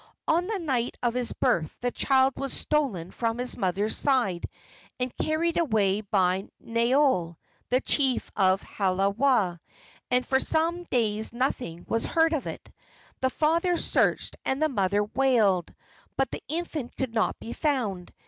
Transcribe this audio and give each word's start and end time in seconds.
On 0.27 0.47
the 0.47 0.57
night 0.57 0.97
of 1.03 1.15
its 1.15 1.31
birth 1.31 1.79
the 1.81 1.91
child 1.91 2.33
was 2.35 2.51
stolen 2.51 3.11
from 3.11 3.39
its 3.39 3.55
mother's 3.55 3.95
side 3.95 4.49
and 4.99 5.15
carried 5.17 5.57
away 5.59 6.01
by 6.01 6.47
Naeole, 6.59 7.37
the 7.69 7.81
chief 7.81 8.31
of 8.35 8.63
Halawa, 8.63 9.59
and 10.09 10.25
for 10.25 10.39
some 10.39 10.85
days 10.85 11.33
nothing 11.33 11.85
was 11.87 12.03
heard 12.07 12.33
of 12.33 12.47
it. 12.47 12.67
The 13.19 13.29
father 13.29 13.77
searched 13.77 14.37
and 14.43 14.59
the 14.59 14.69
mother 14.69 15.03
wailed, 15.03 15.71
but 16.17 16.31
the 16.31 16.41
infant 16.47 16.97
could 16.97 17.13
not 17.13 17.37
be 17.39 17.53
found. 17.53 18.11